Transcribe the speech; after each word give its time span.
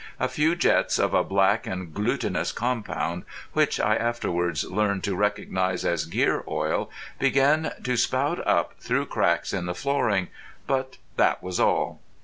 A 0.19 0.27
few 0.27 0.55
jets 0.55 0.97
of 0.97 1.13
a 1.13 1.23
black 1.23 1.67
and 1.67 1.93
glutinous 1.93 2.51
compound, 2.51 3.21
which 3.53 3.79
I 3.79 3.95
afterwards 3.95 4.63
learned 4.63 5.03
to 5.03 5.15
recognise 5.15 5.85
as 5.85 6.07
gear 6.07 6.43
oil, 6.47 6.89
began 7.19 7.71
to 7.83 7.95
spout 7.95 8.39
up 8.47 8.73
through 8.79 9.05
cracks 9.05 9.53
in 9.53 9.67
the 9.67 9.75
flooring, 9.75 10.29
but 10.65 10.97
that 11.17 11.43
was 11.43 11.59
all. 11.59 12.01